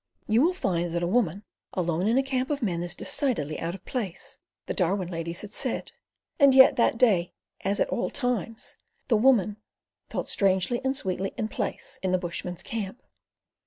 "You 0.27 0.41
will 0.41 0.55
find 0.55 0.95
that 0.95 1.03
a 1.03 1.07
woman 1.07 1.43
alone 1.75 2.07
in 2.07 2.17
a 2.17 2.23
camp 2.23 2.49
of 2.49 2.63
men 2.63 2.81
is 2.81 2.95
decidedly 2.95 3.59
out 3.59 3.75
of 3.75 3.85
place," 3.85 4.39
the 4.65 4.73
Darwin 4.73 5.09
ladies 5.11 5.41
had 5.41 5.53
said; 5.53 5.91
and 6.39 6.55
yet 6.55 6.75
that 6.75 6.97
day, 6.97 7.33
as 7.63 7.79
at 7.79 7.89
all 7.89 8.09
times, 8.09 8.77
the 9.09 9.15
woman 9.15 9.57
felt 10.09 10.27
strangely 10.27 10.81
and 10.83 10.97
sweetly 10.97 11.35
in 11.37 11.49
place 11.49 11.99
in 12.01 12.11
the 12.11 12.17
bushmen's 12.17 12.63
camp. 12.63 13.03